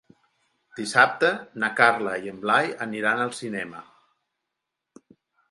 [0.77, 1.29] Dissabte
[1.63, 3.85] na Carla i en Blai aniran al cinema.